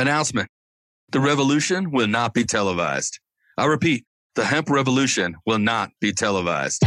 [0.00, 0.48] Announcement
[1.10, 3.20] The revolution will not be televised.
[3.58, 6.82] I repeat, the hemp revolution will not be televised.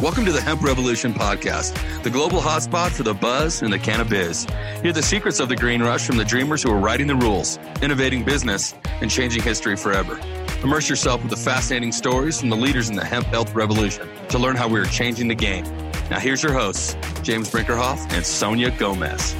[0.00, 4.44] Welcome to the Hemp Revolution podcast, the global hotspot for the buzz and the cannabis.
[4.82, 7.60] Hear the secrets of the green rush from the dreamers who are writing the rules,
[7.80, 10.18] innovating business, and changing history forever.
[10.62, 14.38] Immerse yourself with the fascinating stories from the leaders in the hemp health revolution to
[14.38, 15.64] learn how we are changing the game.
[16.10, 19.34] Now, here's your hosts, James Brinkerhoff and Sonia Gomez.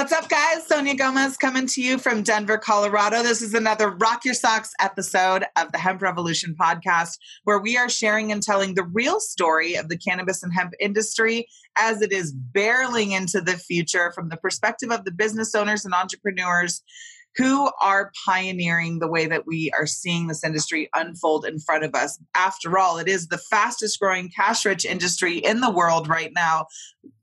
[0.00, 0.66] What's up, guys?
[0.66, 3.22] Sonia Gomez coming to you from Denver, Colorado.
[3.22, 7.90] This is another Rock Your Socks episode of the Hemp Revolution podcast, where we are
[7.90, 11.46] sharing and telling the real story of the cannabis and hemp industry
[11.76, 15.92] as it is barreling into the future from the perspective of the business owners and
[15.92, 16.82] entrepreneurs
[17.36, 21.94] who are pioneering the way that we are seeing this industry unfold in front of
[21.94, 22.18] us.
[22.34, 26.66] After all, it is the fastest growing cash rich industry in the world right now.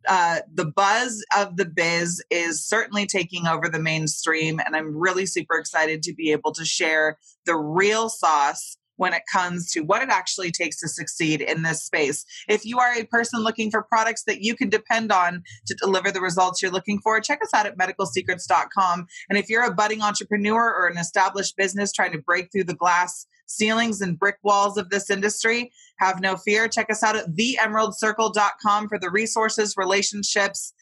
[0.08, 5.26] Uh, the buzz of the biz is certainly taking over the mainstream, and I'm really
[5.26, 10.04] super excited to be able to share the real sauce when it comes to what
[10.04, 12.26] it actually takes to succeed in this space.
[12.48, 16.12] If you are a person looking for products that you can depend on to deliver
[16.12, 19.08] the results you're looking for, check us out at medicalsecrets.com.
[19.30, 22.76] And if you're a budding entrepreneur or an established business trying to break through the
[22.76, 26.68] glass ceilings and brick walls of this industry, have no fear.
[26.68, 30.74] Check us out at theemeraldcircle.com for the resources, relationships,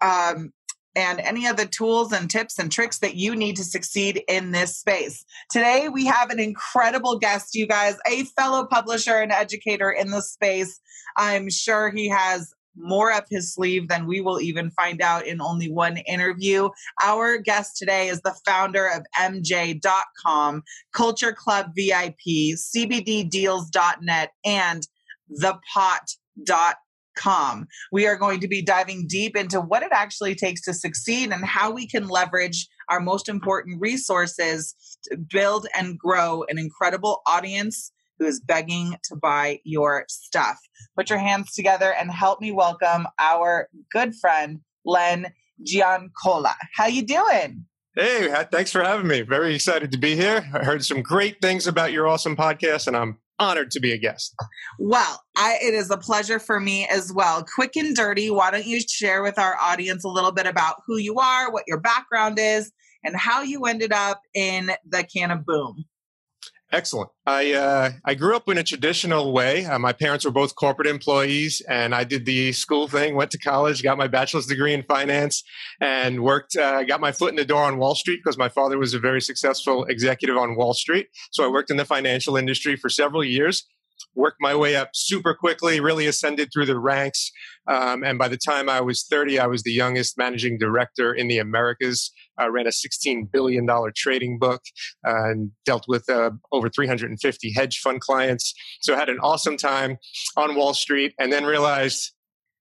[0.00, 0.52] um,
[0.94, 4.52] and any of the tools and tips and tricks that you need to succeed in
[4.52, 5.24] this space.
[5.50, 10.22] Today, we have an incredible guest, you guys, a fellow publisher and educator in the
[10.22, 10.80] space.
[11.16, 15.40] I'm sure he has more up his sleeve than we will even find out in
[15.40, 16.68] only one interview.
[17.02, 24.86] Our guest today is the founder of MJ.com, Culture Club VIP, CBDdeals.net, and
[25.42, 26.74] thepot.com
[27.18, 27.66] com.
[27.92, 31.44] We are going to be diving deep into what it actually takes to succeed and
[31.44, 34.74] how we can leverage our most important resources
[35.04, 40.58] to build and grow an incredible audience who is begging to buy your stuff.
[40.96, 46.54] Put your hands together and help me welcome our good friend Len Giancola.
[46.74, 47.66] How you doing?
[47.94, 49.22] Hey, thanks for having me.
[49.22, 50.48] Very excited to be here.
[50.54, 53.98] I heard some great things about your awesome podcast, and I'm honored to be a
[53.98, 54.34] guest.
[54.78, 57.44] Well, I, it is a pleasure for me as well.
[57.54, 60.96] Quick and dirty, why don't you share with our audience a little bit about who
[60.96, 62.72] you are, what your background is,
[63.04, 65.84] and how you ended up in the can of boom?
[66.70, 67.08] Excellent.
[67.24, 69.64] I uh, I grew up in a traditional way.
[69.64, 73.14] Uh, my parents were both corporate employees, and I did the school thing.
[73.14, 75.42] Went to college, got my bachelor's degree in finance,
[75.80, 76.56] and worked.
[76.56, 78.98] Uh, got my foot in the door on Wall Street because my father was a
[78.98, 81.06] very successful executive on Wall Street.
[81.30, 83.64] So I worked in the financial industry for several years
[84.14, 87.30] worked my way up super quickly, really ascended through the ranks.
[87.68, 91.28] Um, and by the time I was 30, I was the youngest managing director in
[91.28, 92.10] the Americas.
[92.38, 94.62] I ran a $16 billion trading book
[95.06, 98.54] uh, and dealt with uh, over 350 hedge fund clients.
[98.80, 99.98] So I had an awesome time
[100.36, 102.12] on Wall Street and then realized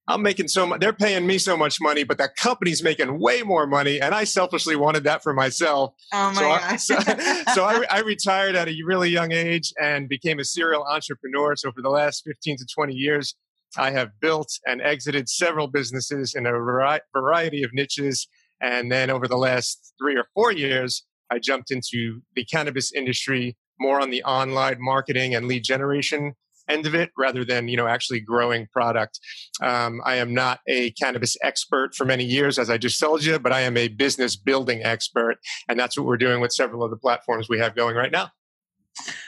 [0.10, 3.44] I'm making so much, they're paying me so much money, but that company's making way
[3.44, 4.00] more money.
[4.00, 5.94] And I selfishly wanted that for myself.
[6.14, 6.64] Oh my so gosh.
[6.64, 6.96] I, so,
[7.54, 11.58] so I, I, retired at a really young age and became a serial entrepreneur.
[11.58, 13.36] So for the last 15 to 20 years,
[13.76, 18.28] I have built and exited several businesses in a variety of niches.
[18.62, 23.58] And then over the last three or four years, I jumped into the cannabis industry
[23.80, 26.34] more on the online marketing and lead generation
[26.70, 29.20] end of it rather than you know actually growing product.
[29.62, 33.40] Um, i am not a cannabis expert for many years as i just told you
[33.40, 36.92] but i am a business building expert and that's what we're doing with several of
[36.92, 38.30] the platforms we have going right now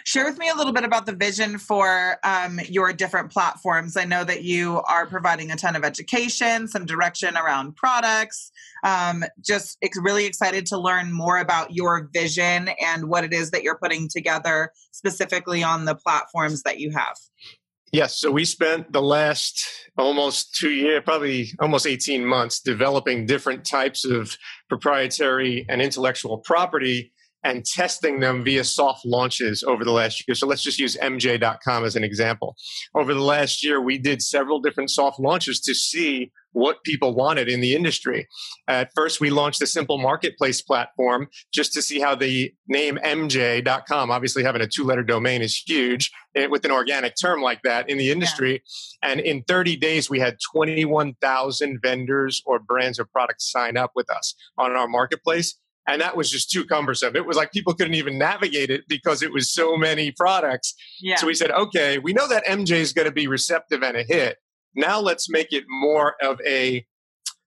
[0.05, 3.97] Share with me a little bit about the vision for um, your different platforms.
[3.97, 8.51] I know that you are providing a ton of education, some direction around products.
[8.83, 13.63] Um, just really excited to learn more about your vision and what it is that
[13.63, 17.15] you're putting together specifically on the platforms that you have.
[17.91, 19.67] Yes, so we spent the last
[19.97, 24.37] almost two years, probably almost 18 months, developing different types of
[24.67, 27.11] proprietary and intellectual property
[27.43, 30.35] and testing them via soft launches over the last year.
[30.35, 32.55] So let's just use MJ.com as an example.
[32.95, 37.47] Over the last year, we did several different soft launches to see what people wanted
[37.47, 38.27] in the industry.
[38.67, 44.09] At first, we launched a simple marketplace platform just to see how the name MJ.com,
[44.09, 47.89] obviously having a two letter domain is huge eh, with an organic term like that
[47.89, 48.63] in the industry.
[49.03, 49.11] Yeah.
[49.11, 54.09] And in 30 days, we had 21,000 vendors or brands or products sign up with
[54.11, 55.55] us on our marketplace
[55.89, 57.15] And that was just too cumbersome.
[57.15, 60.75] It was like people couldn't even navigate it because it was so many products.
[61.01, 61.15] Yeah.
[61.15, 64.03] So we said, okay, we know that MJ is going to be receptive and a
[64.03, 64.37] hit.
[64.75, 66.85] Now let's make it more of a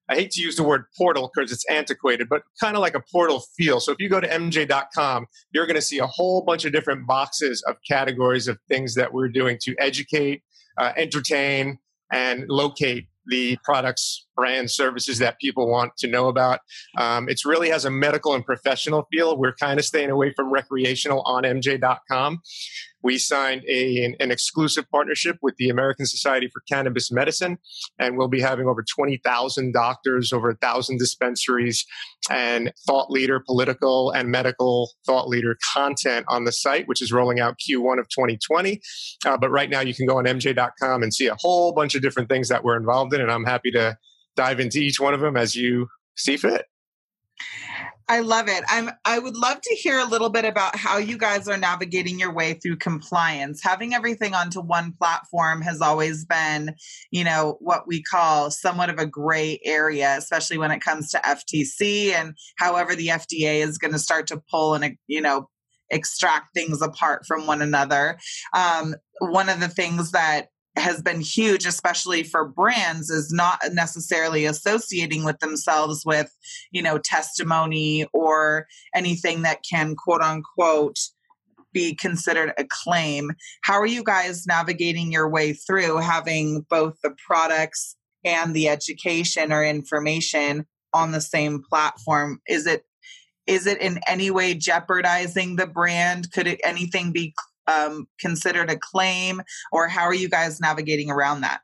[0.09, 3.03] I hate to use the word portal because it's antiquated, but kind of like a
[3.13, 3.79] portal feel.
[3.79, 7.07] So if you go to mj.com, you're going to see a whole bunch of different
[7.07, 10.43] boxes of categories of things that we're doing to educate,
[10.77, 11.79] uh, entertain,
[12.13, 16.61] and locate the products, brands, services that people want to know about.
[16.99, 19.37] Um, it really has a medical and professional feel.
[19.39, 22.41] We're kind of staying away from recreational on MJ.com.
[23.03, 27.59] We signed a, an, exclusive partnership with the American Society for Cannabis Medicine,
[27.99, 31.85] and we'll be having over 20,000 doctors, over 1,000 dispensaries,
[32.31, 37.41] and thought leader, political and medical thought leader content on the site, which is rolling
[37.41, 38.81] out Q1 of 2020.
[39.27, 42.03] Uh, but right now, you can go on MJ.com and see a whole bunch of
[42.03, 43.97] different things that we're involved in, and I'm happy to
[44.37, 46.67] dive into each one of them as you see fit.
[48.13, 48.63] I love it.
[48.69, 52.19] I'm I would love to hear a little bit about how you guys are navigating
[52.19, 53.63] your way through compliance.
[53.63, 56.75] Having everything onto one platform has always been,
[57.11, 61.21] you know, what we call somewhat of a gray area, especially when it comes to
[61.21, 65.49] FTC and however the FDA is going to start to pull and you know
[65.89, 68.19] extract things apart from one another.
[68.55, 74.47] Um, one of the things that has been huge, especially for brands, is not necessarily
[74.47, 76.35] associating with themselves with,
[76.71, 80.99] you know, testimony or anything that can quote unquote
[81.73, 83.33] be considered a claim.
[83.63, 89.53] How are you guys navigating your way through having both the products and the education
[89.53, 92.41] or information on the same platform?
[92.47, 92.85] Is it
[93.47, 96.31] is it in any way jeopardizing the brand?
[96.31, 97.35] Could it, anything be
[97.67, 99.43] um, considered a claim,
[99.73, 101.61] or how are you guys navigating around that?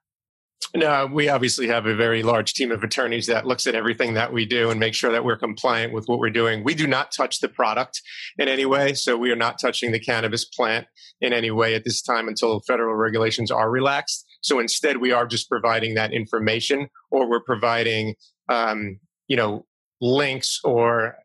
[0.75, 4.33] No, we obviously have a very large team of attorneys that looks at everything that
[4.33, 6.63] we do and make sure that we're compliant with what we're doing.
[6.63, 8.03] We do not touch the product
[8.39, 10.87] in any way, so we are not touching the cannabis plant
[11.21, 14.27] in any way at this time until federal regulations are relaxed.
[14.43, 18.15] So instead, we are just providing that information, or we're providing,
[18.51, 19.65] um, you know,
[20.03, 21.17] links or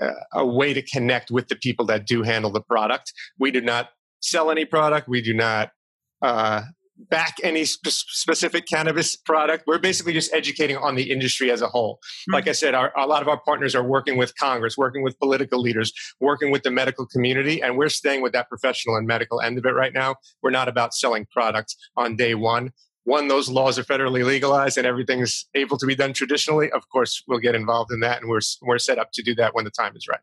[0.00, 3.12] uh, a way to connect with the people that do handle the product.
[3.38, 3.90] We do not
[4.20, 5.08] sell any product.
[5.08, 5.70] We do not
[6.22, 6.62] uh,
[7.10, 9.64] back any sp- specific cannabis product.
[9.66, 11.96] We're basically just educating on the industry as a whole.
[11.96, 12.34] Mm-hmm.
[12.34, 15.18] Like I said, our, a lot of our partners are working with Congress, working with
[15.18, 19.40] political leaders, working with the medical community, and we're staying with that professional and medical
[19.40, 20.16] end of it right now.
[20.42, 22.72] We're not about selling products on day one.
[23.04, 26.72] One, those laws are federally legalized and everything's able to be done traditionally.
[26.72, 29.54] Of course, we'll get involved in that, and we're we're set up to do that
[29.54, 30.20] when the time is right.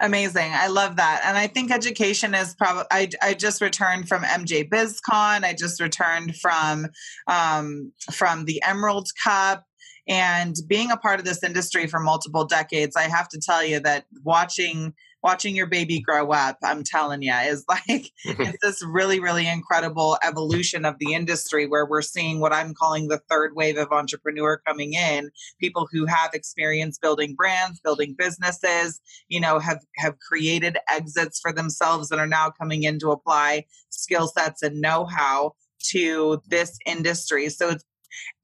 [0.00, 0.50] Amazing.
[0.52, 1.22] I love that.
[1.24, 5.44] And I think education is probably, I, I just returned from MJ BizCon.
[5.44, 6.86] I just returned from,
[7.26, 9.64] um, from the Emerald Cup.
[10.06, 13.80] And being a part of this industry for multiple decades, I have to tell you
[13.80, 14.92] that watching
[15.24, 20.18] watching your baby grow up, I'm telling you, is like it's this really, really incredible
[20.22, 24.60] evolution of the industry where we're seeing what I'm calling the third wave of entrepreneur
[24.66, 25.30] coming in.
[25.58, 31.52] People who have experience building brands, building businesses, you know, have have created exits for
[31.52, 37.48] themselves and are now coming in to apply skill sets and know-how to this industry.
[37.48, 37.84] So it's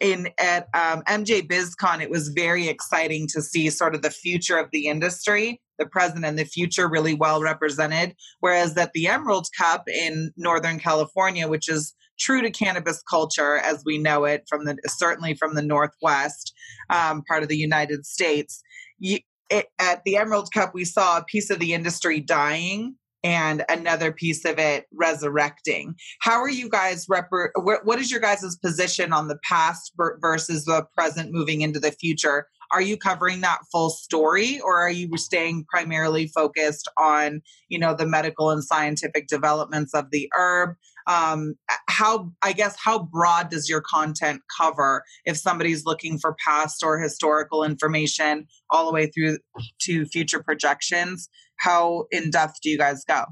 [0.01, 4.59] in at um, MJ BizCon, it was very exciting to see sort of the future
[4.59, 8.15] of the industry, the present and the future really well represented.
[8.39, 13.83] Whereas at the Emerald Cup in Northern California, which is true to cannabis culture as
[13.85, 16.53] we know it from the certainly from the Northwest
[16.91, 18.63] um, part of the United States,
[18.99, 19.19] you,
[19.49, 24.13] it, at the Emerald Cup, we saw a piece of the industry dying and another
[24.13, 25.95] piece of it resurrecting.
[26.21, 30.87] How are you guys rep- what is your guys' position on the past versus the
[30.97, 32.47] present moving into the future?
[32.73, 37.95] Are you covering that full story or are you staying primarily focused on, you know,
[37.95, 40.77] the medical and scientific developments of the herb?
[41.07, 41.55] Um,
[41.89, 46.99] how I guess how broad does your content cover if somebody's looking for past or
[46.99, 49.39] historical information all the way through
[49.81, 51.29] to future projections?
[51.61, 53.25] how in depth do you guys go?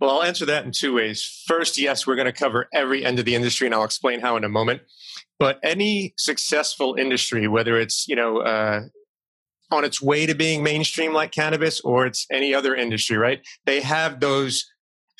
[0.00, 1.44] Well, I'll answer that in two ways.
[1.46, 4.36] First, yes, we're going to cover every end of the industry, and I'll explain how
[4.36, 4.82] in a moment.
[5.38, 8.82] But any successful industry, whether it's you know uh,
[9.70, 13.40] on its way to being mainstream like cannabis, or it's any other industry, right?
[13.66, 14.64] They have those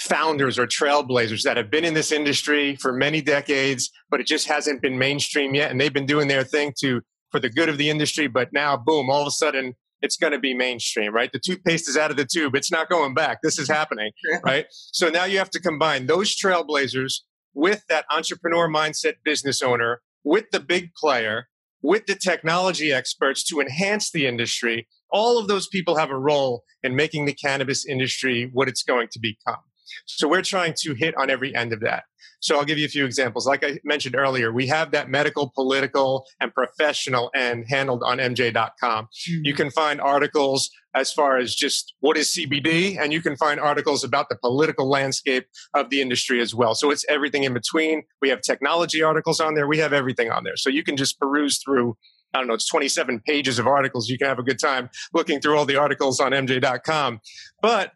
[0.01, 4.49] founders or trailblazers that have been in this industry for many decades, but it just
[4.49, 7.79] hasn't been mainstream yet, and they've been doing their thing to for the good of
[7.79, 8.27] the industry.
[8.27, 9.11] But now, boom!
[9.11, 11.33] All of a sudden, it's going to be mainstream, right?
[11.33, 12.55] The toothpaste is out of the tube.
[12.55, 13.39] It's not going back.
[13.43, 14.13] This is happening,
[14.45, 14.67] right?
[14.71, 17.21] So now you have to combine those trailblazers
[17.55, 21.49] with that entrepreneur mindset business owner, with the big player,
[21.83, 24.89] with the technology experts to enhance the industry.
[25.11, 29.09] All of those people have a role in making the cannabis industry what it's going
[29.13, 29.63] to become.
[30.07, 32.05] So we're trying to hit on every end of that.
[32.41, 33.47] So I'll give you a few examples.
[33.47, 39.05] Like I mentioned earlier, we have that medical, political, and professional end handled on MJ.com.
[39.07, 39.45] Mm-hmm.
[39.45, 43.59] You can find articles as far as just what is CBD, and you can find
[43.59, 46.75] articles about the political landscape of the industry as well.
[46.75, 48.03] So it's everything in between.
[48.21, 49.67] We have technology articles on there.
[49.67, 50.57] We have everything on there.
[50.57, 51.97] So you can just peruse through
[52.35, 54.09] I don't know, it's 27 pages of articles.
[54.09, 57.21] You can have a good time looking through all the articles on MJ.com.
[57.63, 57.93] But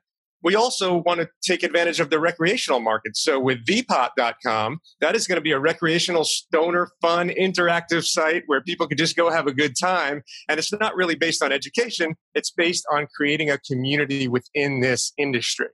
[0.48, 3.18] we also want to take advantage of the recreational market.
[3.18, 8.62] So with thepot.com, that is going to be a recreational stoner fun interactive site where
[8.62, 10.22] people can just go have a good time.
[10.48, 12.14] And it's not really based on education.
[12.34, 15.66] It's based on creating a community within this industry.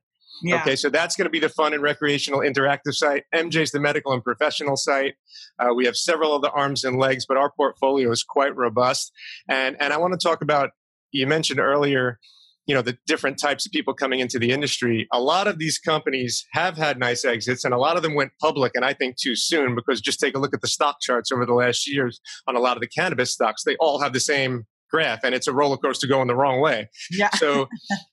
[0.43, 0.61] Yeah.
[0.63, 3.23] Okay, so that's going to be the fun and recreational interactive site.
[3.33, 5.15] MJ's the medical and professional site.
[5.61, 9.13] Uh, we have several of the arms and legs, but our portfolio is quite robust.
[9.49, 10.71] And and I want to talk about.
[11.13, 12.19] You mentioned earlier
[12.67, 15.79] you know the different types of people coming into the industry a lot of these
[15.79, 19.17] companies have had nice exits and a lot of them went public and i think
[19.17, 22.21] too soon because just take a look at the stock charts over the last years
[22.47, 25.49] on a lot of the cannabis stocks they all have the same graph and it's
[25.49, 27.31] a roller coaster going the wrong way yeah.
[27.35, 27.67] so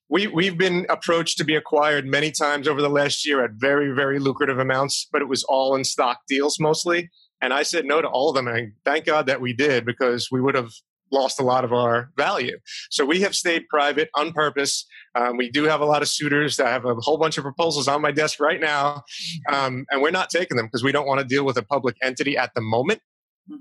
[0.10, 3.94] we, we've been approached to be acquired many times over the last year at very
[3.94, 7.10] very lucrative amounts but it was all in stock deals mostly
[7.42, 8.48] and I said no to all of them.
[8.48, 10.72] And thank God that we did because we would have
[11.12, 12.58] lost a lot of our value.
[12.90, 14.86] So we have stayed private on purpose.
[15.16, 16.58] Um, we do have a lot of suitors.
[16.58, 19.04] that have a whole bunch of proposals on my desk right now,
[19.52, 21.96] um, and we're not taking them because we don't want to deal with a public
[22.02, 23.02] entity at the moment.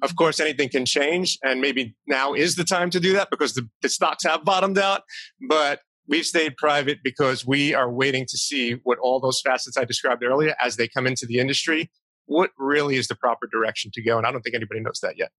[0.02, 3.54] Of course, anything can change, and maybe now is the time to do that because
[3.54, 5.02] the, the stocks have bottomed out.
[5.48, 9.84] But we've stayed private because we are waiting to see what all those facets I
[9.84, 11.90] described earlier as they come into the industry.
[12.26, 14.18] What really is the proper direction to go?
[14.18, 15.30] And I don't think anybody knows that yet.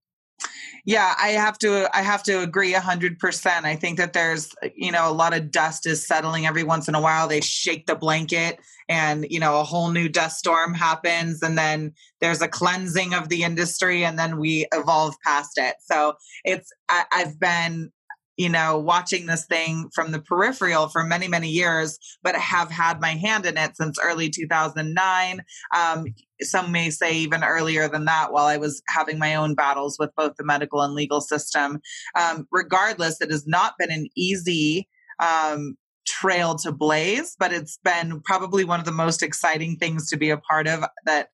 [0.84, 3.64] Yeah, I have to I have to agree 100%.
[3.64, 6.94] I think that there's you know a lot of dust is settling every once in
[6.94, 7.28] a while.
[7.28, 11.92] They shake the blanket and you know a whole new dust storm happens and then
[12.20, 15.76] there's a cleansing of the industry and then we evolve past it.
[15.80, 16.14] So
[16.44, 17.92] it's I, I've been
[18.36, 23.00] you know, watching this thing from the peripheral for many, many years, but have had
[23.00, 25.42] my hand in it since early 2009.
[25.76, 26.06] Um,
[26.40, 30.10] some may say even earlier than that while I was having my own battles with
[30.16, 31.80] both the medical and legal system.
[32.18, 34.88] Um, regardless, it has not been an easy
[35.22, 40.16] um, trail to blaze, but it's been probably one of the most exciting things to
[40.16, 41.28] be a part of that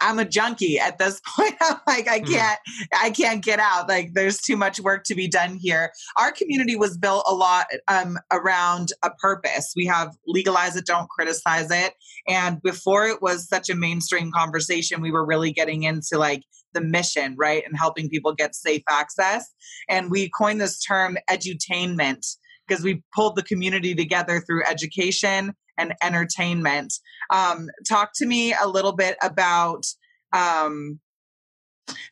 [0.00, 1.54] I'm a junkie at this point.
[1.60, 2.32] I'm like, I hmm.
[2.32, 2.58] can't.
[3.00, 3.88] I can't get out.
[3.88, 5.92] Like, there's too much work to be done here.
[6.16, 9.72] Our community was built a lot um, around a purpose.
[9.76, 11.94] We have legalize it, don't criticize it.
[12.26, 16.42] And before it was such a mainstream conversation, we were really getting into like
[16.74, 19.46] the mission, right, and helping people get safe access.
[19.88, 22.36] And we coined this term edutainment
[22.66, 26.92] because we pulled the community together through education and entertainment.
[27.30, 29.86] Um, talk to me a little bit about.
[30.32, 31.00] Um,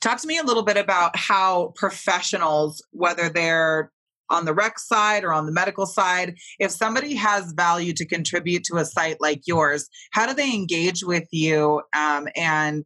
[0.00, 3.92] talk to me a little bit about how professionals, whether they're
[4.30, 8.64] on the rec side or on the medical side, if somebody has value to contribute
[8.64, 12.84] to a site like yours, how do they engage with you um, and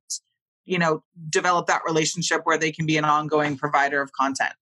[0.64, 4.52] you know develop that relationship where they can be an ongoing provider of content?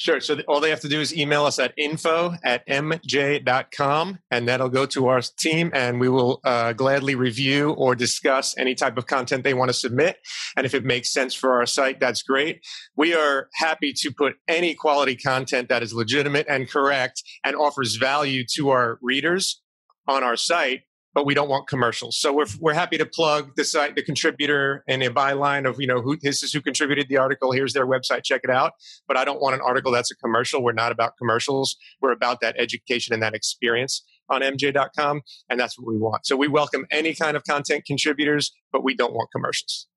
[0.00, 0.18] Sure.
[0.18, 4.70] So all they have to do is email us at info at mj.com, and that'll
[4.70, 9.06] go to our team, and we will uh, gladly review or discuss any type of
[9.06, 10.16] content they want to submit.
[10.56, 12.64] And if it makes sense for our site, that's great.
[12.96, 17.96] We are happy to put any quality content that is legitimate and correct and offers
[17.96, 19.60] value to our readers
[20.08, 20.80] on our site
[21.14, 22.18] but we don't want commercials.
[22.18, 25.86] So we're, we're happy to plug the site, the contributor and a byline of, you
[25.86, 27.52] know, who this is who contributed the article.
[27.52, 28.22] Here's their website.
[28.22, 28.72] Check it out.
[29.08, 30.62] But I don't want an article that's a commercial.
[30.62, 31.76] We're not about commercials.
[32.00, 35.22] We're about that education and that experience on mj.com.
[35.48, 36.26] And that's what we want.
[36.26, 39.88] So we welcome any kind of content contributors, but we don't want commercials.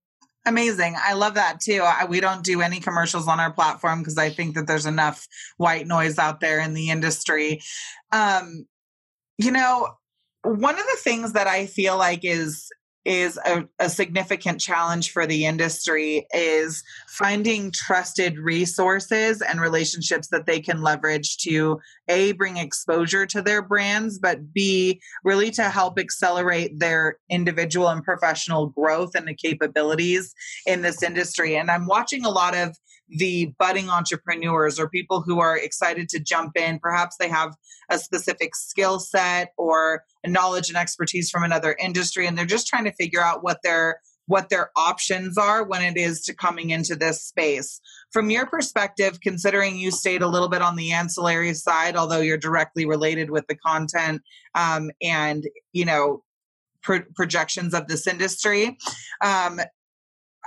[0.46, 0.96] Amazing.
[1.01, 1.82] I love that too.
[1.84, 5.25] I, we don't do any commercials on our platform because I think that there's enough
[5.58, 7.62] white noise out there in the industry.
[8.12, 8.65] Um,
[9.38, 9.88] you know,
[10.43, 12.69] one of the things that I feel like is
[13.05, 20.45] is a, a, significant challenge for the industry is finding trusted resources and relationships that
[20.45, 26.00] they can leverage to a bring exposure to their brands but b really to help
[26.00, 30.33] accelerate their individual and professional growth and the capabilities
[30.65, 31.57] in this industry.
[31.57, 32.73] And i'm watching a lot of
[33.10, 36.79] the budding entrepreneurs or people who are excited to jump in.
[36.79, 37.55] Perhaps they have
[37.89, 42.86] a specific skill set or knowledge and expertise from another industry, and they're just trying
[42.86, 46.95] to figure out what their what their options are when it is to coming into
[46.95, 47.81] this space.
[48.12, 52.38] From your perspective, considering you stayed a little bit on the ancillary side, although you're
[52.38, 54.22] directly related with the content
[54.55, 55.43] um, and
[55.74, 56.24] you know
[56.81, 58.77] pro- projections of this industry,
[59.22, 59.60] um,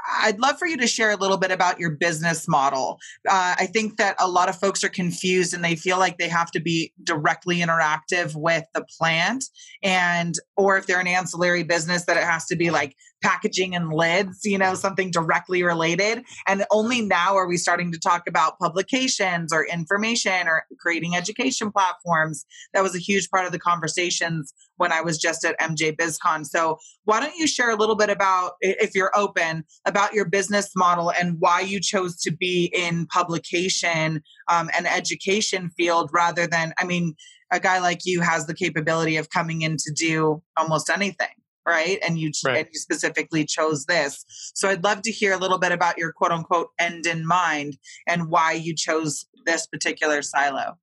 [0.09, 2.99] I'd love for you to share a little bit about your business model.
[3.29, 6.29] Uh, I think that a lot of folks are confused and they feel like they
[6.29, 9.45] have to be directly interactive with the plant,
[9.83, 13.93] and or if they're an ancillary business, that it has to be like packaging and
[13.93, 16.23] lids, you know, something directly related.
[16.47, 21.73] And only now are we starting to talk about publications or information or creating education
[21.73, 22.45] platforms.
[22.75, 26.45] That was a huge part of the conversations when I was just at MJ BizCon.
[26.45, 30.71] So, why don't you share a little bit about, if you're open, about your business
[30.77, 36.75] model and why you chose to be in publication um, and education field rather than,
[36.79, 37.15] I mean,
[37.53, 41.29] a guy like you has the capability of coming in to do almost anything
[41.67, 41.99] right?
[42.07, 42.59] And you right.
[42.59, 44.25] and you specifically chose this.
[44.55, 47.79] So i'd love to hear a little bit about your quote unquote end in mind
[48.07, 50.79] and why you chose this particular silo.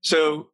[0.00, 0.50] So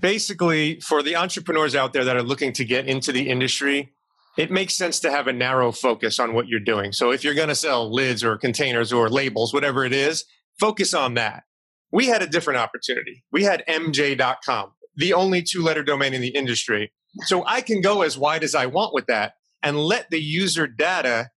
[0.00, 3.92] basically for the entrepreneurs out there that are looking to get into the industry
[4.36, 6.92] it makes sense to have a narrow focus on what you're doing.
[6.92, 10.24] So if you're going to sell lids or containers or labels whatever it is
[10.60, 11.44] focus on that.
[11.90, 13.24] We had a different opportunity.
[13.32, 16.92] We had mj.com the only two letter domain in the industry
[17.24, 20.66] so I can go as wide as I want with that and let the user
[20.66, 21.30] data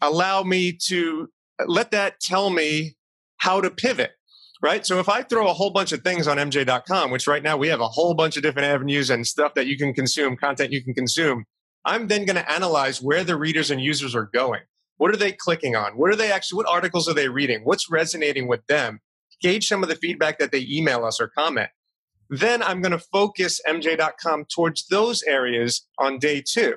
[0.00, 1.28] allow me to
[1.66, 2.96] let that tell me
[3.38, 4.12] how to pivot.
[4.62, 4.86] Right.
[4.86, 7.68] So if I throw a whole bunch of things on MJ.com, which right now we
[7.68, 10.82] have a whole bunch of different avenues and stuff that you can consume, content you
[10.82, 11.44] can consume,
[11.84, 14.62] I'm then going to analyze where the readers and users are going.
[14.96, 15.98] What are they clicking on?
[15.98, 17.60] What are they actually, what articles are they reading?
[17.64, 19.00] What's resonating with them?
[19.42, 21.68] Gauge some of the feedback that they email us or comment
[22.28, 26.74] then I'm going to focus MJ.com towards those areas on day two.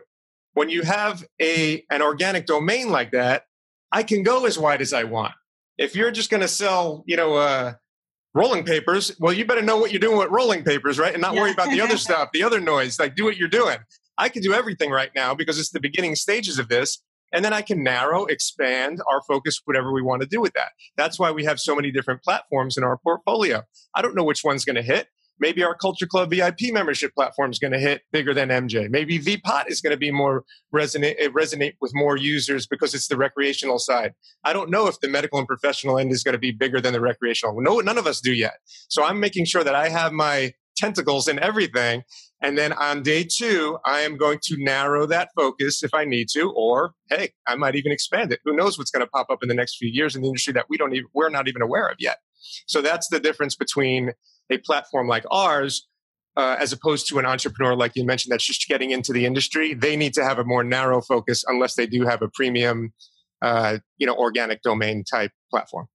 [0.54, 3.44] When you have a, an organic domain like that,
[3.92, 5.34] I can go as wide as I want.
[5.78, 7.74] If you're just going to sell, you know, uh,
[8.34, 11.14] rolling papers, well, you better know what you're doing with rolling papers, right?
[11.14, 11.42] And not yeah.
[11.42, 13.00] worry about the other stuff, the other noise.
[13.00, 13.78] Like, do what you're doing.
[14.18, 17.02] I can do everything right now because it's the beginning stages of this.
[17.34, 20.70] And then I can narrow, expand our focus, whatever we want to do with that.
[20.96, 23.64] That's why we have so many different platforms in our portfolio.
[23.94, 25.08] I don't know which one's going to hit.
[25.40, 28.90] Maybe our Culture Club VIP membership platform is going to hit bigger than MJ.
[28.90, 33.18] Maybe ThePot is going to be more resonate resonate with more users because it's the
[33.18, 34.14] recreational side.
[34.44, 36.94] I don't know if the medical and professional end is going to be bigger than
[36.94, 37.56] the recreational.
[37.62, 38.58] No, none of us do yet.
[38.90, 42.04] So I'm making sure that I have my tentacles in everything.
[42.42, 46.28] And then on day two, I am going to narrow that focus if I need
[46.34, 48.40] to, or hey, I might even expand it.
[48.46, 50.54] Who knows what's going to pop up in the next few years in the industry
[50.54, 52.20] that we don't even we're not even aware of yet.
[52.68, 54.12] So that's the difference between
[54.50, 55.88] a platform like ours,
[56.36, 59.74] uh, as opposed to an entrepreneur like you mentioned that's just getting into the industry,
[59.74, 62.94] they need to have a more narrow focus unless they do have a premium,
[63.42, 65.88] uh, you know, organic domain type platform.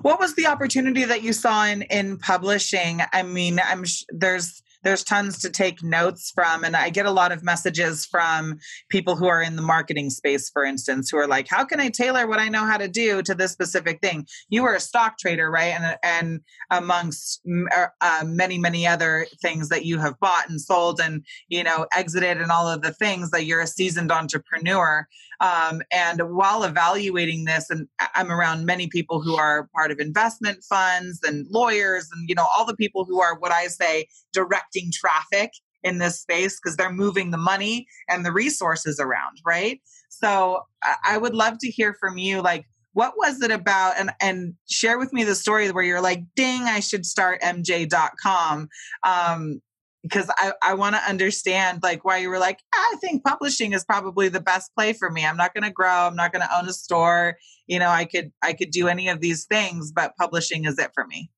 [0.00, 3.02] What was the opportunity that you saw in in publishing?
[3.12, 7.10] I mean, I'm sh- there's there's tons to take notes from and i get a
[7.10, 8.58] lot of messages from
[8.90, 11.88] people who are in the marketing space for instance who are like how can i
[11.88, 14.26] tailor what i know how to do to this specific thing?
[14.48, 15.74] You are a stock trader right?
[15.78, 16.40] And and
[16.70, 17.40] amongst
[17.72, 21.86] er, uh, many many other things that you have bought and sold and you know
[21.92, 25.06] exited and all of the things that you're a seasoned entrepreneur
[25.40, 30.62] um, and while evaluating this, and I'm around many people who are part of investment
[30.68, 34.90] funds and lawyers, and you know all the people who are what I say directing
[34.92, 39.80] traffic in this space because they're moving the money and the resources around, right?
[40.10, 40.60] So
[41.04, 44.98] I would love to hear from you, like what was it about and and share
[44.98, 48.68] with me the story where you're like ding i should start mj.com
[49.04, 49.60] um
[50.02, 53.72] because I, I want to understand like why you were like ah, I think publishing
[53.72, 55.26] is probably the best play for me.
[55.26, 55.88] I'm not going to grow.
[56.06, 57.36] I'm not going to own a store.
[57.66, 60.90] You know, I could I could do any of these things, but publishing is it
[60.94, 61.30] for me.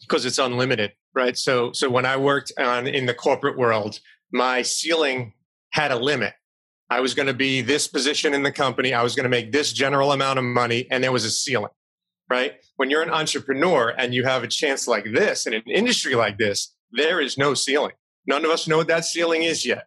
[0.00, 1.36] Because it's unlimited, right?
[1.36, 4.00] So so when I worked on in the corporate world,
[4.32, 5.34] my ceiling
[5.70, 6.34] had a limit.
[6.90, 8.92] I was going to be this position in the company.
[8.92, 11.72] I was going to make this general amount of money, and there was a ceiling,
[12.28, 12.54] right?
[12.76, 16.36] When you're an entrepreneur and you have a chance like this in an industry like
[16.36, 17.92] this, there is no ceiling.
[18.26, 19.84] None of us know what that ceiling is yet.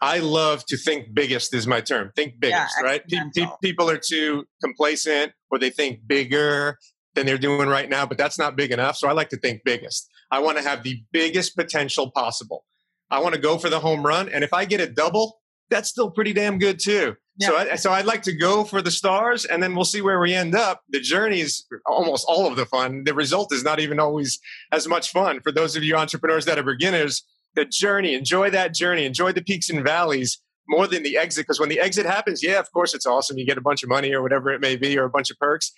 [0.00, 2.12] I love to think biggest is my term.
[2.14, 3.02] Think biggest, yeah, right?
[3.08, 6.78] Pe- people are too complacent or they think bigger
[7.14, 8.96] than they're doing right now, but that's not big enough.
[8.96, 10.08] So I like to think biggest.
[10.30, 12.64] I want to have the biggest potential possible.
[13.10, 14.28] I want to go for the home run.
[14.28, 17.16] And if I get a double, that's still pretty damn good too.
[17.38, 17.48] Yeah.
[17.48, 20.18] So, I, so I'd like to go for the stars, and then we'll see where
[20.18, 20.80] we end up.
[20.88, 23.04] The journey is almost all of the fun.
[23.04, 24.38] The result is not even always
[24.72, 25.40] as much fun.
[25.40, 27.24] For those of you entrepreneurs that are beginners,
[27.54, 30.40] the journey, enjoy that journey, enjoy the peaks and valleys.
[30.68, 33.38] more than the exit because when the exit happens, yeah, of course it's awesome.
[33.38, 35.38] You get a bunch of money or whatever it may be, or a bunch of
[35.38, 35.72] perks.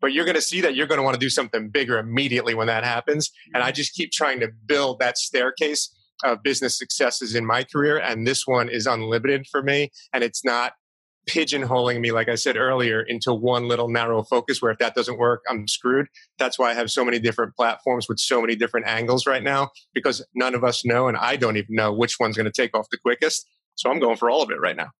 [0.00, 2.54] But you're going to see that you're going to want to do something bigger immediately
[2.54, 3.30] when that happens.
[3.52, 7.98] And I just keep trying to build that staircase of business successes in my career.
[7.98, 9.90] And this one is unlimited for me.
[10.12, 10.72] And it's not
[11.28, 15.18] pigeonholing me, like I said earlier, into one little narrow focus where if that doesn't
[15.18, 16.06] work, I'm screwed.
[16.38, 19.70] That's why I have so many different platforms with so many different angles right now
[19.94, 22.76] because none of us know, and I don't even know which one's going to take
[22.76, 23.46] off the quickest.
[23.74, 24.90] So I'm going for all of it right now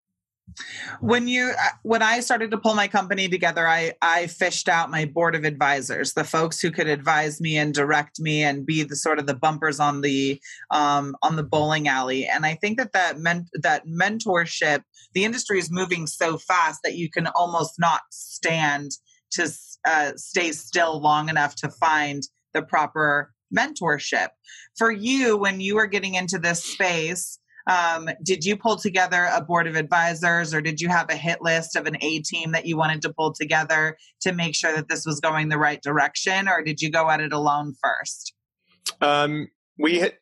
[1.00, 4.90] when you uh, when i started to pull my company together i i fished out
[4.90, 8.82] my board of advisors the folks who could advise me and direct me and be
[8.82, 12.26] the sort of the bumpers on the um, on the bowling alley.
[12.26, 14.82] And i think that that meant that mentorship
[15.14, 18.92] the industry is moving so fast that you can almost not stand
[19.32, 19.50] to
[19.84, 24.28] uh, stay still long enough to find the proper mentorship.
[24.76, 29.42] For you when you were getting into this space um, did you pull together a
[29.42, 32.66] board of advisors or did you have a hit list of an A team that
[32.66, 36.49] you wanted to pull together to make sure that this was going the right direction
[36.49, 38.35] or did you go at it alone first?
[39.01, 40.18] Um, we hit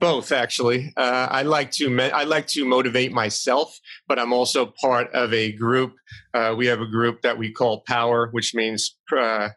[0.00, 0.92] both actually.
[0.96, 5.52] Uh, I like to I like to motivate myself, but I'm also part of a
[5.52, 5.94] group.
[6.34, 9.48] Uh, we have a group that we call Power, which means uh,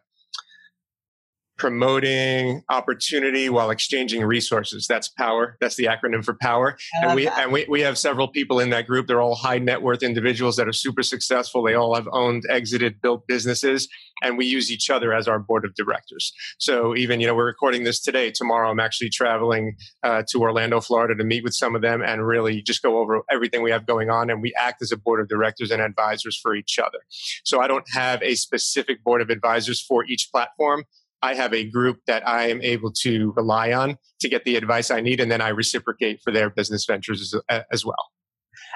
[1.58, 4.86] promoting opportunity while exchanging resources.
[4.86, 5.56] That's power.
[5.60, 6.78] That's the acronym for power.
[7.02, 7.38] And we that.
[7.38, 9.06] and we, we have several people in that group.
[9.06, 11.62] They're all high net worth individuals that are super successful.
[11.62, 13.88] They all have owned, exited, built businesses,
[14.22, 16.32] and we use each other as our board of directors.
[16.58, 18.30] So even you know we're recording this today.
[18.30, 22.26] Tomorrow I'm actually traveling uh, to Orlando, Florida, to meet with some of them and
[22.26, 24.30] really just go over everything we have going on.
[24.30, 26.98] And we act as a board of directors and advisors for each other.
[27.44, 30.84] So I don't have a specific board of advisors for each platform.
[31.22, 34.90] I have a group that I am able to rely on to get the advice
[34.90, 38.12] I need, and then I reciprocate for their business ventures as, as well.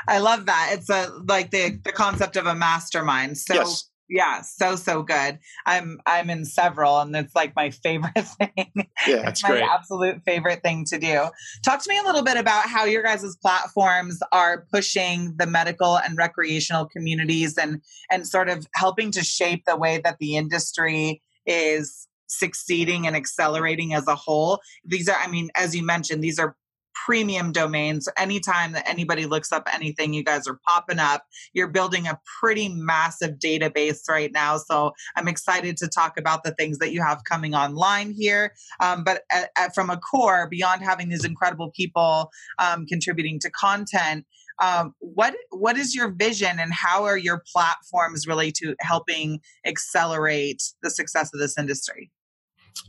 [0.08, 0.70] I love that.
[0.72, 3.38] It's a like the the concept of a mastermind.
[3.38, 3.90] So yes.
[4.08, 5.38] yeah, so so good.
[5.66, 8.72] I'm I'm in several, and it's like my favorite thing.
[9.06, 9.64] Yeah, it's my great.
[9.64, 11.28] absolute favorite thing to do.
[11.64, 15.98] Talk to me a little bit about how your guys' platforms are pushing the medical
[15.98, 21.22] and recreational communities, and and sort of helping to shape the way that the industry
[21.46, 24.60] is succeeding and accelerating as a whole.
[24.84, 26.56] These are, I mean, as you mentioned, these are
[27.04, 28.08] premium domains.
[28.16, 31.24] Anytime that anybody looks up anything, you guys are popping up.
[31.52, 34.58] You're building a pretty massive database right now.
[34.58, 38.52] So I'm excited to talk about the things that you have coming online here.
[38.80, 43.50] Um, but at, at, from a core, beyond having these incredible people um, contributing to
[43.50, 44.26] content,
[44.60, 50.62] um, what what is your vision and how are your platforms really to helping accelerate
[50.82, 52.10] the success of this industry?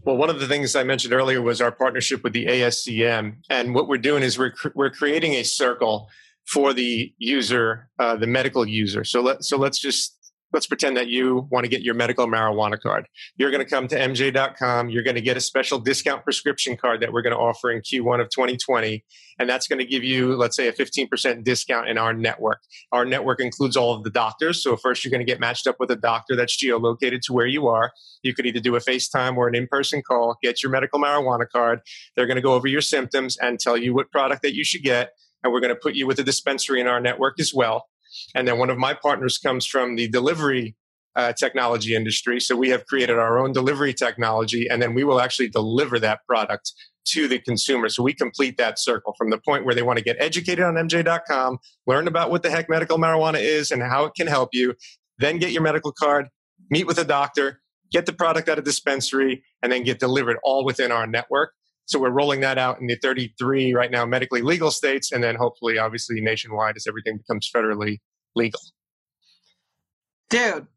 [0.05, 3.73] Well, one of the things I mentioned earlier was our partnership with the ASCM, and
[3.73, 6.09] what we're doing is we're we're creating a circle
[6.45, 9.03] for the user, uh, the medical user.
[9.03, 10.17] So let so let's just
[10.53, 13.07] let's pretend that you want to get your medical marijuana card.
[13.37, 14.89] You're going to come to MJ.com.
[14.89, 17.81] You're going to get a special discount prescription card that we're going to offer in
[17.81, 19.03] Q1 of 2020.
[19.39, 22.59] And that's going to give you, let's say, a 15% discount in our network.
[22.91, 24.61] Our network includes all of the doctors.
[24.61, 27.47] So, first, you're going to get matched up with a doctor that's geolocated to where
[27.47, 27.91] you are.
[28.21, 31.49] You could either do a FaceTime or an in person call, get your medical marijuana
[31.49, 31.81] card.
[32.15, 34.83] They're going to go over your symptoms and tell you what product that you should
[34.83, 35.13] get.
[35.43, 37.87] And we're going to put you with a dispensary in our network as well.
[38.35, 40.75] And then one of my partners comes from the delivery
[41.15, 42.39] uh, technology industry.
[42.39, 46.21] So we have created our own delivery technology, and then we will actually deliver that
[46.27, 46.71] product
[47.05, 47.89] to the consumer.
[47.89, 50.75] So we complete that circle from the point where they want to get educated on
[50.75, 54.73] MJ.com, learn about what the heck medical marijuana is and how it can help you,
[55.19, 56.29] then get your medical card,
[56.69, 60.65] meet with a doctor, get the product at a dispensary, and then get delivered all
[60.65, 61.53] within our network.
[61.85, 65.35] So we're rolling that out in the 33 right now medically legal states, and then
[65.35, 67.99] hopefully, obviously, nationwide as everything becomes federally
[68.35, 68.61] legal.
[70.29, 70.67] Dude,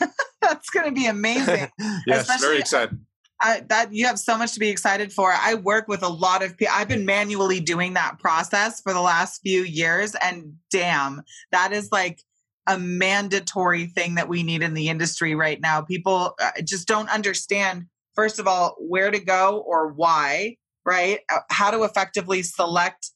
[0.40, 1.68] that's going to be amazing.
[2.06, 2.98] yes, Especially, very excited.
[3.40, 5.32] I, that you have so much to be excited for.
[5.32, 6.74] I work with a lot of people.
[6.74, 11.22] I've been manually doing that process for the last few years, and damn,
[11.52, 12.20] that is like
[12.66, 15.82] a mandatory thing that we need in the industry right now.
[15.82, 21.20] People uh, just don't understand first of all, where to go or why, right?
[21.32, 23.10] Uh, how to effectively select,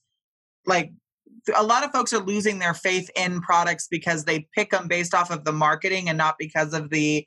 [0.65, 0.91] like,
[1.55, 5.13] a lot of folks are losing their faith in products because they pick them based
[5.13, 7.25] off of the marketing and not because of the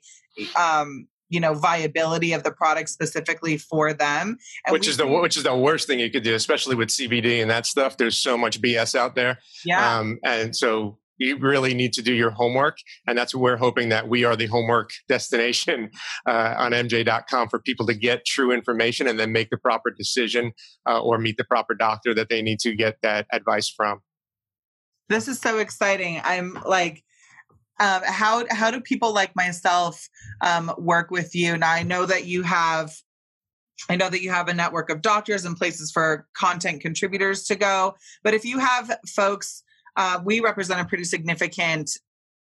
[0.55, 5.35] um, you know viability of the product specifically for them and which is the which
[5.35, 7.97] is the worst thing you could do especially with cbd and that stuff.
[7.97, 9.39] There's so much bs out there.
[9.65, 9.97] Yeah.
[9.97, 12.77] Um, and so you really need to do your homework.
[13.07, 15.91] And that's what we're hoping that we are the homework destination
[16.27, 20.53] uh, on MJ.com for people to get true information and then make the proper decision
[20.87, 23.99] uh, or meet the proper doctor that they need to get that advice from.
[25.09, 26.21] This is so exciting.
[26.23, 27.03] I'm like,
[27.79, 30.07] um, how how do people like myself
[30.41, 31.57] um, work with you?
[31.57, 32.93] Now I know that you have
[33.89, 37.55] I know that you have a network of doctors and places for content contributors to
[37.55, 37.95] go.
[38.23, 39.63] But if you have folks,
[39.95, 41.91] uh, we represent a pretty significant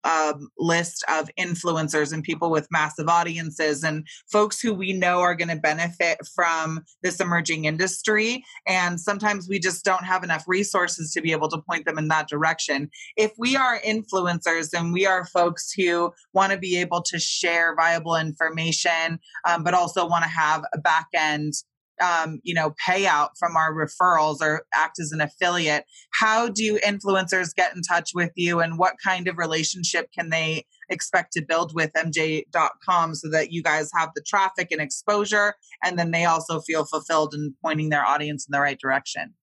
[0.07, 5.35] um, list of influencers and people with massive audiences and folks who we know are
[5.35, 8.45] going to benefit from this emerging industry.
[8.67, 12.09] And sometimes we just don't have enough resources to be able to point them in
[12.09, 12.89] that direction.
[13.17, 17.75] If we are influencers and we are folks who want to be able to share
[17.75, 21.55] viable information, um, but also want to have a back end
[22.03, 27.55] um, you know payout from our referrals or act as an affiliate how do influencers
[27.55, 31.75] get in touch with you and what kind of relationship can they expect to build
[31.75, 35.55] with mj.com so that you guys have the traffic and exposure
[35.85, 39.35] and then they also feel fulfilled in pointing their audience in the right direction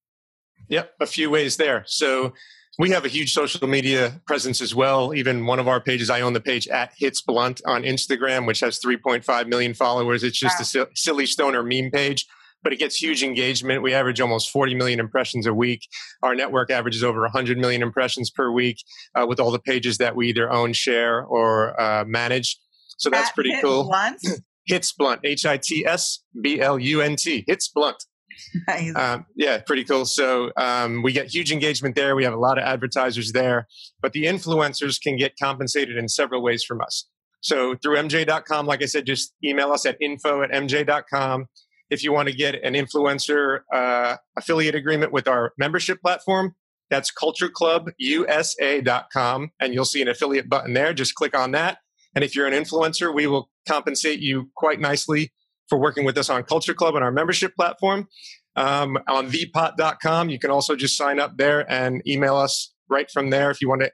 [0.70, 2.34] yep a few ways there so
[2.80, 5.14] we have a huge social media presence as well.
[5.14, 8.62] Even one of our pages, I own the page at Hits Blunt on Instagram, which
[8.62, 10.24] has 3.5 million followers.
[10.24, 10.84] It's just wow.
[10.84, 12.26] a silly stoner meme page
[12.64, 13.84] but it gets huge engagement.
[13.84, 15.88] We average almost 40 million impressions a week.
[16.24, 18.78] Our network averages over 100 million impressions per week
[19.16, 22.60] uh, with all the pages that we either own, share, or uh, manage.
[22.98, 23.84] So that's At pretty Hit cool.
[23.86, 24.18] Blunt?
[24.66, 27.44] Hits Blunt, H I T S B L U N T.
[27.48, 27.98] Hits Blunt.
[28.68, 28.96] Nice.
[28.96, 30.06] Um, yeah, pretty cool.
[30.06, 32.16] So um, we get huge engagement there.
[32.16, 33.68] We have a lot of advertisers there,
[34.02, 37.08] but the influencers can get compensated in several ways from us.
[37.42, 41.46] So through MJ.com, like I said, just email us at info at MJ.com
[41.90, 46.56] if you want to get an influencer uh, affiliate agreement with our membership platform,
[46.90, 49.52] that's cultureclubusa.com.
[49.60, 50.94] And you'll see an affiliate button there.
[50.94, 51.80] Just click on that.
[52.16, 55.34] And if you're an influencer, we will compensate you quite nicely
[55.68, 58.08] for working with us on Culture Club and our membership platform.
[58.56, 63.32] Um, on thepot.com, you can also just sign up there and email us right from
[63.32, 63.92] there if you want to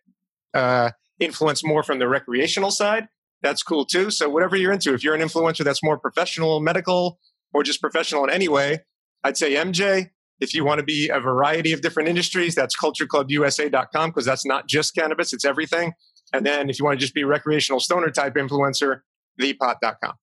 [0.54, 3.08] uh, influence more from the recreational side.
[3.42, 4.12] That's cool too.
[4.12, 7.20] So, whatever you're into, if you're an influencer that's more professional, medical,
[7.54, 8.80] or just professional in any way,
[9.24, 10.10] I'd say MJ.
[10.40, 14.68] If you want to be a variety of different industries, that's cultureclubusa.com because that's not
[14.68, 15.94] just cannabis, it's everything.
[16.32, 19.02] And then if you want to just be recreational stoner type influencer,
[19.40, 20.14] thepot.com.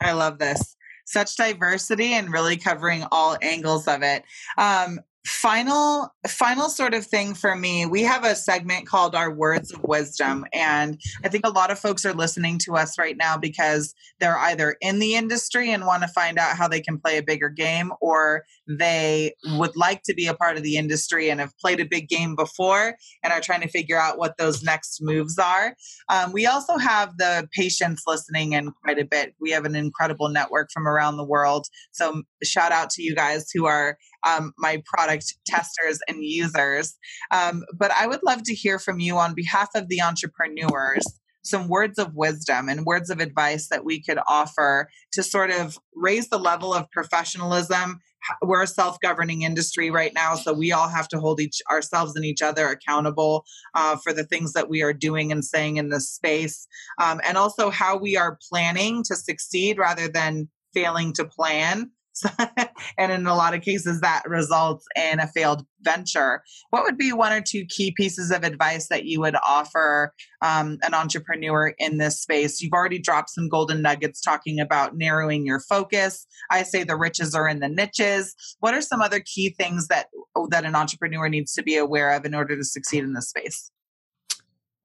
[0.00, 0.76] I love this.
[1.06, 4.24] Such diversity and really covering all angles of it.
[4.58, 9.70] Um, final final sort of thing for me we have a segment called our words
[9.70, 13.36] of wisdom and i think a lot of folks are listening to us right now
[13.36, 17.18] because they're either in the industry and want to find out how they can play
[17.18, 18.44] a bigger game or
[18.78, 22.08] they would like to be a part of the industry and have played a big
[22.08, 25.74] game before and are trying to figure out what those next moves are.
[26.08, 29.34] Um, we also have the patients listening in quite a bit.
[29.40, 31.66] We have an incredible network from around the world.
[31.92, 36.96] So shout out to you guys who are um, my product testers and users.
[37.30, 41.04] Um, but I would love to hear from you on behalf of the entrepreneurs
[41.42, 45.78] some words of wisdom and words of advice that we could offer to sort of
[45.94, 48.00] raise the level of professionalism.
[48.42, 52.24] We're a self-governing industry right now so we all have to hold each ourselves and
[52.24, 56.10] each other accountable uh, for the things that we are doing and saying in this
[56.10, 56.68] space
[57.00, 61.90] um, and also how we are planning to succeed rather than failing to plan
[62.98, 66.42] and in a lot of cases that results in a failed venture.
[66.70, 70.78] What would be one or two key pieces of advice that you would offer um,
[70.82, 72.60] an entrepreneur in this space?
[72.60, 76.26] You've already dropped some golden nuggets talking about narrowing your focus.
[76.50, 78.34] I say the riches are in the niches.
[78.60, 80.06] What are some other key things that
[80.50, 83.70] that an entrepreneur needs to be aware of in order to succeed in this space?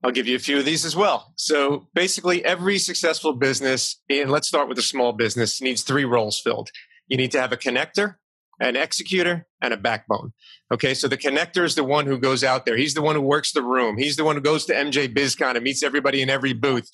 [0.03, 1.33] I'll give you a few of these as well.
[1.35, 6.39] So basically, every successful business, and let's start with a small business, needs three roles
[6.39, 6.69] filled
[7.07, 8.15] you need to have a connector,
[8.59, 10.33] an executor, and a backbone.
[10.71, 12.77] Okay, so the connector is the one who goes out there.
[12.77, 13.97] He's the one who works the room.
[13.97, 16.89] He's the one who goes to MJ BizCon and meets everybody in every booth.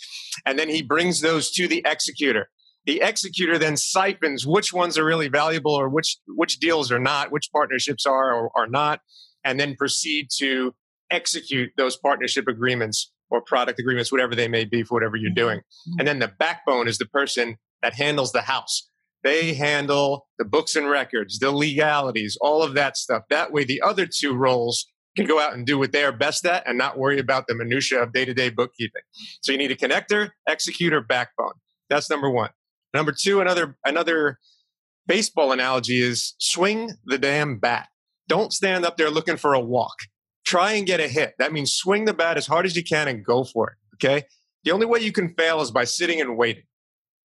[0.45, 2.49] And then he brings those to the executor.
[2.85, 7.31] The executor then siphons which ones are really valuable or which which deals are not,
[7.31, 9.01] which partnerships are or are not,
[9.43, 10.73] and then proceed to
[11.11, 15.59] execute those partnership agreements or product agreements, whatever they may be for whatever you're doing.
[15.59, 15.99] Mm-hmm.
[15.99, 18.89] And then the backbone is the person that handles the house.
[19.23, 23.23] They handle the books and records, the legalities, all of that stuff.
[23.29, 26.45] That way, the other two roles can go out and do what they are best
[26.45, 29.01] at and not worry about the minutia of day-to-day bookkeeping.
[29.41, 31.53] So you need a connector, executor, backbone.
[31.89, 32.49] That's number one.
[32.93, 34.39] Number two, another another
[35.07, 37.89] baseball analogy is swing the damn bat.
[38.27, 39.95] Don't stand up there looking for a walk.
[40.45, 41.33] Try and get a hit.
[41.37, 43.77] That means swing the bat as hard as you can and go for it.
[43.95, 44.25] Okay.
[44.63, 46.63] The only way you can fail is by sitting and waiting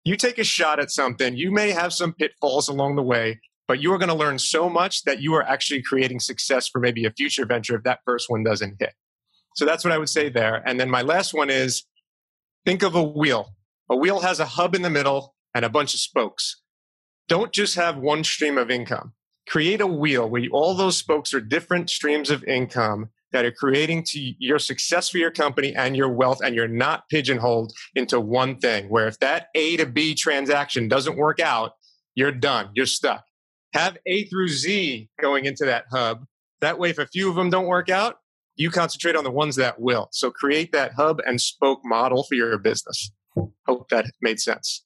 [0.06, 3.82] you take a shot at something, you may have some pitfalls along the way, but
[3.82, 7.06] you are going to learn so much that you are actually creating success for maybe
[7.06, 8.94] a future venture if that first one doesn't hit.
[9.56, 10.62] So that's what I would say there.
[10.66, 11.84] And then my last one is
[12.66, 13.56] think of a wheel.
[13.90, 16.62] A wheel has a hub in the middle and a bunch of spokes.
[17.28, 19.14] Don't just have one stream of income.
[19.48, 24.02] Create a wheel where all those spokes are different streams of income that are creating
[24.02, 28.58] to your success for your company and your wealth, and you're not pigeonholed into one
[28.58, 28.88] thing.
[28.88, 31.74] Where if that A to B transaction doesn't work out,
[32.16, 33.26] you're done, you're stuck.
[33.74, 36.24] Have A through Z going into that hub.
[36.62, 38.20] That way, if a few of them don't work out,
[38.56, 40.08] you concentrate on the ones that will.
[40.14, 43.12] So create that hub and spoke model for your business.
[43.68, 44.85] Hope that made sense.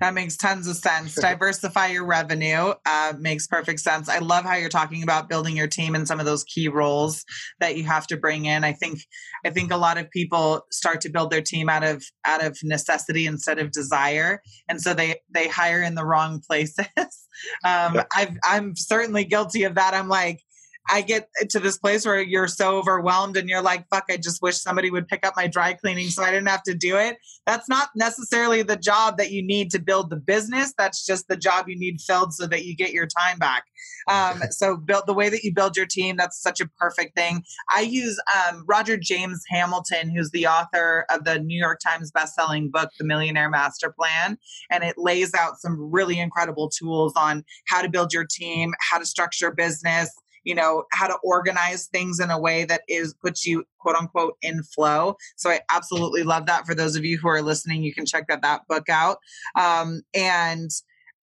[0.00, 1.14] That makes tons of sense.
[1.20, 4.08] Diversify your revenue uh, makes perfect sense.
[4.08, 7.24] I love how you're talking about building your team and some of those key roles
[7.60, 8.64] that you have to bring in.
[8.64, 9.00] I think
[9.44, 12.58] I think a lot of people start to build their team out of out of
[12.62, 16.86] necessity instead of desire, and so they they hire in the wrong places.
[17.64, 18.02] um.
[18.14, 19.94] I've, I'm certainly guilty of that.
[19.94, 20.40] I'm like
[20.88, 24.42] I get to this place where you're so overwhelmed and you're like, fuck, I just
[24.42, 27.16] wish somebody would pick up my dry cleaning so I didn't have to do it.
[27.46, 30.74] That's not necessarily the job that you need to build the business.
[30.76, 33.64] That's just the job you need filled so that you get your time back.
[34.08, 36.16] Um, so build the way that you build your team.
[36.16, 37.42] That's such a perfect thing.
[37.70, 42.70] I use um, Roger James Hamilton, who's the author of the New York Times bestselling
[42.70, 44.36] book, The Millionaire Master Plan.
[44.70, 48.98] And it lays out some really incredible tools on how to build your team, how
[48.98, 50.10] to structure business,
[50.44, 54.36] you know how to organize things in a way that is puts you quote unquote
[54.42, 55.16] in flow.
[55.36, 56.66] So i absolutely love that.
[56.66, 59.18] For those of you who are listening you can check that that book out.
[59.56, 60.70] Um, and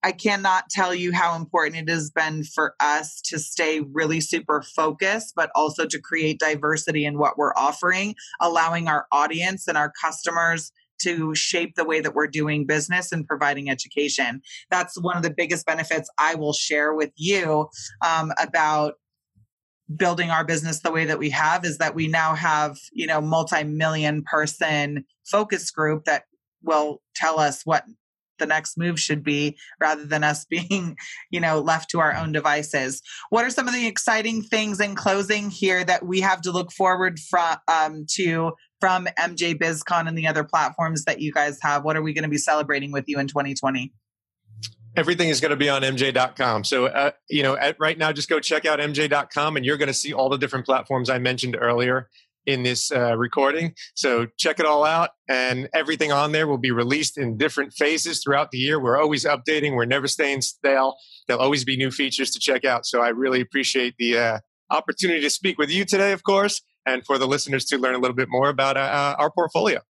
[0.03, 4.63] I cannot tell you how important it has been for us to stay really super
[4.63, 9.91] focused, but also to create diversity in what we're offering, allowing our audience and our
[10.01, 10.71] customers
[11.03, 14.41] to shape the way that we're doing business and providing education.
[14.69, 17.69] That's one of the biggest benefits I will share with you
[18.05, 18.95] um, about
[19.97, 23.21] building our business the way that we have is that we now have you know
[23.21, 26.23] multi-million person focus group that
[26.63, 27.84] will tell us what
[28.41, 30.97] the next move should be rather than us being
[31.30, 33.01] you know left to our own devices.
[33.30, 36.71] What are some of the exciting things in closing here that we have to look
[36.71, 41.86] forward from um, to from mj bizcon and the other platforms that you guys have?
[41.86, 43.93] What are we going to be celebrating with you in 2020
[44.95, 48.30] everything is going to be on mj.com so uh, you know at, right now just
[48.30, 51.58] go check out mj.com and you're going to see all the different platforms i mentioned
[51.60, 52.10] earlier
[52.45, 53.73] in this uh, recording.
[53.93, 58.23] So check it all out and everything on there will be released in different phases
[58.23, 58.80] throughout the year.
[58.82, 59.75] We're always updating.
[59.75, 60.95] We're never staying stale.
[61.27, 62.86] There'll always be new features to check out.
[62.86, 67.06] So i really appreciate the uh, opportunity to speak with you today of course and
[67.06, 69.82] for the listeners to learn a little bit more about uh, our portfolio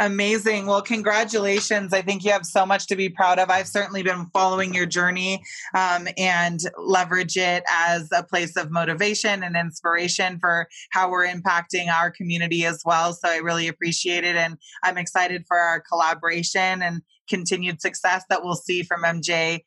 [0.00, 0.64] Amazing.
[0.64, 1.92] Well, congratulations.
[1.92, 3.50] I think you have so much to be proud of.
[3.50, 5.42] I've certainly been following your journey
[5.76, 11.88] um, and leverage it as a place of motivation and inspiration for how we're impacting
[11.88, 13.12] our community as well.
[13.12, 14.36] So I really appreciate it.
[14.36, 19.64] And I'm excited for our collaboration and continued success that we'll see from MJ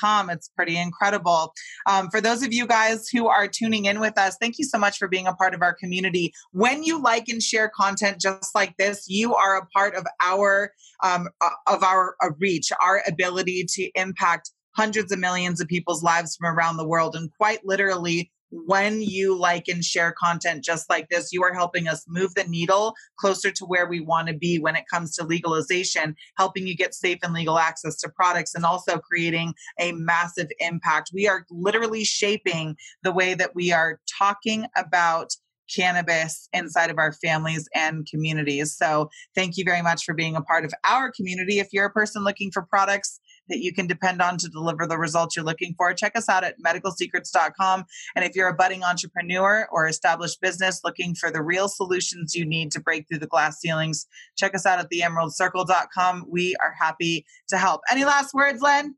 [0.00, 0.30] com.
[0.30, 1.52] It's pretty incredible.
[1.86, 4.78] Um, for those of you guys who are tuning in with us, thank you so
[4.78, 6.32] much for being a part of our community.
[6.52, 10.72] When you like and share content just like this, you are a part of our
[11.02, 16.02] um, uh, of our uh, reach, our ability to impact hundreds of millions of people's
[16.02, 20.88] lives from around the world, and quite literally when you like and share content just
[20.88, 24.34] like this, you are helping us move the needle closer to where we want to
[24.34, 28.54] be when it comes to legalization, helping you get safe and legal access to products,
[28.54, 31.10] and also creating a massive impact.
[31.12, 35.30] We are literally shaping the way that we are talking about
[35.74, 38.74] cannabis inside of our families and communities.
[38.74, 41.58] So, thank you very much for being a part of our community.
[41.58, 44.98] If you're a person looking for products that you can depend on to deliver the
[44.98, 45.92] results you're looking for.
[45.94, 47.84] Check us out at medicalsecrets.com.
[48.16, 52.44] And if you're a budding entrepreneur or established business looking for the real solutions you
[52.44, 54.06] need to break through the glass ceilings,
[54.36, 56.26] check us out at theemeraldcircle.com.
[56.28, 57.82] We are happy to help.
[57.90, 58.94] Any last words, Len?